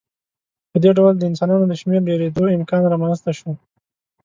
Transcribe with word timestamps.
په 0.71 0.77
دې 0.83 0.91
ډول 0.97 1.13
د 1.17 1.23
انسانانو 1.29 1.65
د 1.67 1.73
شمېر 1.81 2.01
ډېرېدو 2.09 2.43
امکان 2.57 2.81
رامنځته 2.93 3.31
شو. 3.37 3.51